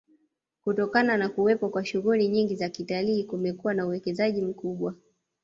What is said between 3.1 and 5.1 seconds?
kumekuwa na uwekezaji mkubwa